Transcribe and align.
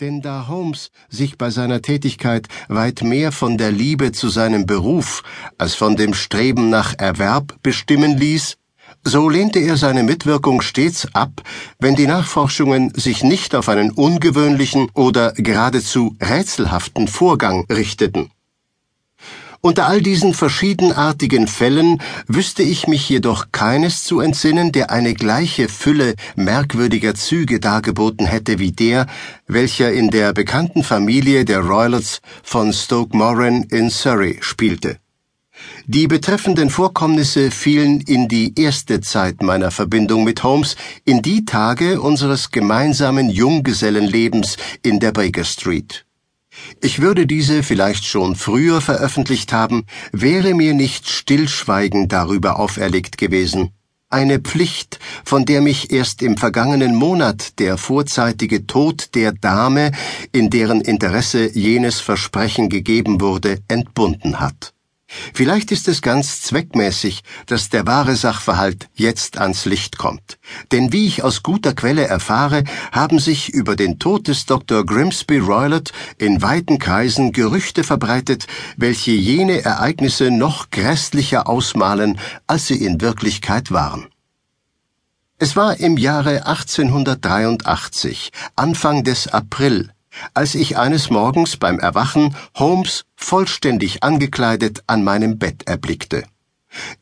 Denn 0.00 0.22
da 0.22 0.48
Holmes 0.48 0.90
sich 1.10 1.36
bei 1.36 1.50
seiner 1.50 1.82
Tätigkeit 1.82 2.48
weit 2.68 3.02
mehr 3.02 3.30
von 3.30 3.58
der 3.58 3.70
Liebe 3.70 4.12
zu 4.12 4.30
seinem 4.30 4.64
Beruf 4.64 5.22
als 5.58 5.74
von 5.74 5.96
dem 5.96 6.14
Streben 6.14 6.70
nach 6.70 6.94
Erwerb 6.98 7.56
bestimmen 7.62 8.16
ließ, 8.16 8.56
so 9.04 9.28
lehnte 9.28 9.58
er 9.58 9.76
seine 9.76 10.02
Mitwirkung 10.02 10.62
stets 10.62 11.06
ab, 11.14 11.42
wenn 11.78 11.94
die 11.94 12.06
Nachforschungen 12.06 12.92
sich 12.94 13.22
nicht 13.22 13.54
auf 13.54 13.68
einen 13.68 13.90
ungewöhnlichen 13.90 14.88
oder 14.94 15.32
geradezu 15.32 16.16
rätselhaften 16.20 17.06
Vorgang 17.06 17.66
richteten. 17.70 18.30
Unter 19.64 19.86
all 19.86 20.02
diesen 20.02 20.34
verschiedenartigen 20.34 21.46
Fällen 21.46 22.02
wüsste 22.26 22.64
ich 22.64 22.88
mich 22.88 23.08
jedoch 23.08 23.52
keines 23.52 24.02
zu 24.02 24.18
entsinnen, 24.18 24.72
der 24.72 24.90
eine 24.90 25.14
gleiche 25.14 25.68
Fülle 25.68 26.16
merkwürdiger 26.34 27.14
Züge 27.14 27.60
dargeboten 27.60 28.26
hätte 28.26 28.58
wie 28.58 28.72
der, 28.72 29.06
welcher 29.46 29.92
in 29.92 30.10
der 30.10 30.32
bekannten 30.32 30.82
Familie 30.82 31.44
der 31.44 31.60
Roylotts 31.60 32.20
von 32.42 32.72
Stoke 32.72 33.16
Moran 33.16 33.62
in 33.70 33.88
Surrey 33.88 34.38
spielte. 34.40 34.98
Die 35.86 36.08
betreffenden 36.08 36.68
Vorkommnisse 36.68 37.52
fielen 37.52 38.00
in 38.00 38.26
die 38.26 38.58
erste 38.60 39.00
Zeit 39.00 39.42
meiner 39.42 39.70
Verbindung 39.70 40.24
mit 40.24 40.42
Holmes, 40.42 40.74
in 41.04 41.22
die 41.22 41.44
Tage 41.44 42.00
unseres 42.00 42.50
gemeinsamen 42.50 43.30
Junggesellenlebens 43.30 44.56
in 44.82 44.98
der 44.98 45.12
Baker 45.12 45.44
Street. 45.44 46.04
Ich 46.80 47.00
würde 47.00 47.26
diese 47.26 47.62
vielleicht 47.62 48.04
schon 48.04 48.36
früher 48.36 48.80
veröffentlicht 48.80 49.52
haben, 49.52 49.84
wäre 50.12 50.54
mir 50.54 50.74
nicht 50.74 51.08
Stillschweigen 51.08 52.08
darüber 52.08 52.58
auferlegt 52.58 53.18
gewesen. 53.18 53.70
Eine 54.10 54.40
Pflicht, 54.40 54.98
von 55.24 55.46
der 55.46 55.62
mich 55.62 55.90
erst 55.90 56.22
im 56.22 56.36
vergangenen 56.36 56.94
Monat 56.94 57.58
der 57.58 57.78
vorzeitige 57.78 58.66
Tod 58.66 59.14
der 59.14 59.32
Dame, 59.32 59.92
in 60.32 60.50
deren 60.50 60.82
Interesse 60.82 61.50
jenes 61.56 62.00
Versprechen 62.00 62.68
gegeben 62.68 63.22
wurde, 63.22 63.60
entbunden 63.68 64.38
hat. 64.38 64.74
Vielleicht 65.34 65.72
ist 65.72 65.88
es 65.88 66.02
ganz 66.02 66.42
zweckmäßig, 66.42 67.22
dass 67.46 67.68
der 67.68 67.86
wahre 67.86 68.16
Sachverhalt 68.16 68.88
jetzt 68.94 69.38
ans 69.38 69.64
Licht 69.64 69.98
kommt. 69.98 70.38
Denn 70.70 70.92
wie 70.92 71.06
ich 71.06 71.22
aus 71.22 71.42
guter 71.42 71.74
Quelle 71.74 72.06
erfahre, 72.06 72.64
haben 72.92 73.18
sich 73.18 73.48
über 73.50 73.76
den 73.76 73.98
Tod 73.98 74.28
des 74.28 74.46
Dr. 74.46 74.84
Grimsby 74.84 75.38
Roylott 75.38 75.92
in 76.18 76.42
weiten 76.42 76.78
Kreisen 76.78 77.32
Gerüchte 77.32 77.84
verbreitet, 77.84 78.46
welche 78.76 79.12
jene 79.12 79.64
Ereignisse 79.64 80.30
noch 80.30 80.70
grässlicher 80.70 81.48
ausmalen, 81.48 82.18
als 82.46 82.66
sie 82.66 82.84
in 82.84 83.00
Wirklichkeit 83.00 83.70
waren. 83.70 84.06
Es 85.38 85.56
war 85.56 85.80
im 85.80 85.96
Jahre 85.96 86.46
1883, 86.46 88.30
Anfang 88.54 89.02
des 89.02 89.26
April, 89.26 89.90
als 90.34 90.54
ich 90.54 90.76
eines 90.76 91.10
Morgens 91.10 91.56
beim 91.56 91.78
Erwachen 91.78 92.34
Holmes 92.54 93.04
vollständig 93.16 94.02
angekleidet 94.02 94.82
an 94.86 95.04
meinem 95.04 95.38
Bett 95.38 95.62
erblickte. 95.66 96.24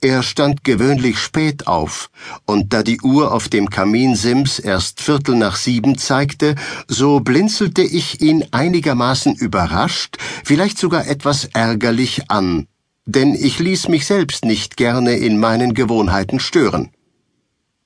Er 0.00 0.22
stand 0.22 0.64
gewöhnlich 0.64 1.18
spät 1.18 1.66
auf, 1.66 2.10
und 2.44 2.72
da 2.72 2.82
die 2.82 3.00
Uhr 3.00 3.32
auf 3.32 3.48
dem 3.48 3.70
Kaminsims 3.70 4.58
erst 4.58 5.00
Viertel 5.00 5.36
nach 5.36 5.56
sieben 5.56 5.96
zeigte, 5.96 6.56
so 6.88 7.20
blinzelte 7.20 7.82
ich 7.82 8.20
ihn 8.20 8.44
einigermaßen 8.50 9.34
überrascht, 9.36 10.16
vielleicht 10.44 10.78
sogar 10.78 11.06
etwas 11.06 11.44
ärgerlich 11.52 12.30
an, 12.30 12.66
denn 13.06 13.34
ich 13.34 13.58
ließ 13.58 13.88
mich 13.88 14.06
selbst 14.06 14.44
nicht 14.44 14.76
gerne 14.76 15.16
in 15.16 15.38
meinen 15.38 15.74
Gewohnheiten 15.74 16.40
stören. 16.40 16.90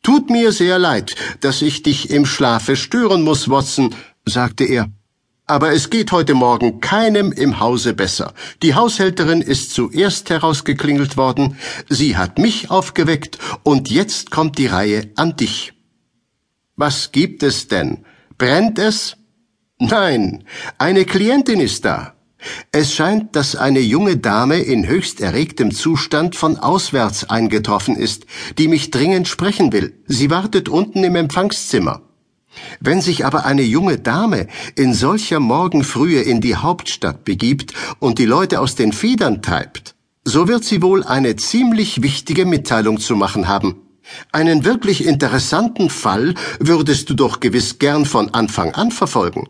Tut 0.02 0.30
mir 0.30 0.52
sehr 0.52 0.78
leid, 0.78 1.14
dass 1.40 1.62
ich 1.62 1.82
dich 1.82 2.10
im 2.10 2.26
Schlafe 2.26 2.76
stören 2.76 3.22
muss, 3.22 3.48
Watson, 3.48 3.94
sagte 4.26 4.64
er. 4.64 4.90
Aber 5.46 5.72
es 5.72 5.90
geht 5.90 6.10
heute 6.10 6.32
Morgen 6.32 6.80
keinem 6.80 7.30
im 7.30 7.60
Hause 7.60 7.92
besser. 7.92 8.32
Die 8.62 8.74
Haushälterin 8.74 9.42
ist 9.42 9.74
zuerst 9.74 10.30
herausgeklingelt 10.30 11.18
worden, 11.18 11.58
sie 11.88 12.16
hat 12.16 12.38
mich 12.38 12.70
aufgeweckt, 12.70 13.38
und 13.62 13.90
jetzt 13.90 14.30
kommt 14.30 14.56
die 14.56 14.68
Reihe 14.68 15.10
an 15.16 15.36
dich. 15.36 15.74
Was 16.76 17.12
gibt 17.12 17.42
es 17.42 17.68
denn? 17.68 18.06
Brennt 18.38 18.78
es? 18.78 19.18
Nein, 19.78 20.44
eine 20.78 21.04
Klientin 21.04 21.60
ist 21.60 21.84
da. 21.84 22.14
Es 22.72 22.94
scheint, 22.94 23.36
dass 23.36 23.54
eine 23.54 23.80
junge 23.80 24.16
Dame 24.16 24.58
in 24.58 24.86
höchst 24.86 25.20
erregtem 25.20 25.72
Zustand 25.72 26.36
von 26.36 26.58
auswärts 26.58 27.28
eingetroffen 27.28 27.96
ist, 27.96 28.24
die 28.56 28.68
mich 28.68 28.90
dringend 28.90 29.28
sprechen 29.28 29.72
will. 29.72 30.02
Sie 30.06 30.30
wartet 30.30 30.70
unten 30.70 31.04
im 31.04 31.16
Empfangszimmer. 31.16 32.02
Wenn 32.80 33.00
sich 33.00 33.24
aber 33.24 33.44
eine 33.44 33.62
junge 33.62 33.98
Dame 33.98 34.46
in 34.76 34.94
solcher 34.94 35.40
Morgenfrühe 35.40 36.22
in 36.22 36.40
die 36.40 36.56
Hauptstadt 36.56 37.24
begibt 37.24 37.74
und 37.98 38.18
die 38.18 38.26
Leute 38.26 38.60
aus 38.60 38.74
den 38.74 38.92
Federn 38.92 39.42
treibt, 39.42 39.94
so 40.24 40.48
wird 40.48 40.64
sie 40.64 40.82
wohl 40.82 41.04
eine 41.04 41.36
ziemlich 41.36 42.02
wichtige 42.02 42.46
Mitteilung 42.46 42.98
zu 42.98 43.16
machen 43.16 43.48
haben. 43.48 43.76
Einen 44.32 44.64
wirklich 44.64 45.04
interessanten 45.04 45.90
Fall 45.90 46.34
würdest 46.58 47.10
du 47.10 47.14
doch 47.14 47.40
gewiss 47.40 47.78
gern 47.78 48.04
von 48.04 48.32
Anfang 48.34 48.74
an 48.74 48.90
verfolgen. 48.90 49.48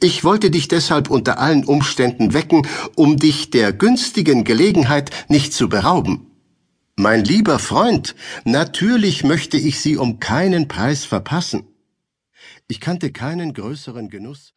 Ich 0.00 0.24
wollte 0.24 0.50
dich 0.50 0.68
deshalb 0.68 1.10
unter 1.10 1.38
allen 1.38 1.64
Umständen 1.64 2.32
wecken, 2.32 2.66
um 2.94 3.18
dich 3.18 3.50
der 3.50 3.72
günstigen 3.72 4.44
Gelegenheit 4.44 5.10
nicht 5.28 5.52
zu 5.52 5.68
berauben. 5.68 6.26
Mein 6.96 7.24
lieber 7.24 7.58
Freund, 7.58 8.14
natürlich 8.44 9.22
möchte 9.22 9.58
ich 9.58 9.80
sie 9.80 9.98
um 9.98 10.18
keinen 10.18 10.66
Preis 10.66 11.04
verpassen. 11.04 11.64
Ich 12.68 12.80
kannte 12.80 13.12
keinen 13.12 13.52
größeren 13.52 14.08
Genuss 14.08 14.54